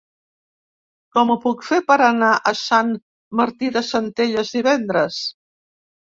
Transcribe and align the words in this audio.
Com 1.17 1.33
ho 1.33 1.35
puc 1.43 1.61
fer 1.67 1.79
per 1.89 1.97
anar 2.05 2.31
a 2.53 2.55
Sant 2.63 2.91
Martí 3.43 3.71
de 3.77 3.85
Centelles 3.91 4.53
divendres? 4.59 5.21